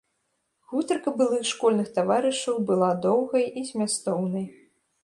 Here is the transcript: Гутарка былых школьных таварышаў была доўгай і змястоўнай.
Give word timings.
Гутарка 0.71 1.13
былых 1.19 1.43
школьных 1.51 1.93
таварышаў 1.99 2.55
была 2.71 2.91
доўгай 3.05 3.45
і 3.59 3.69
змястоўнай. 3.71 4.53